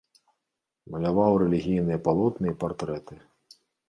Маляваў 0.93 1.31
рэлігійныя 1.41 1.99
палотны 2.07 2.47
і 2.53 2.57
партрэты. 2.65 3.19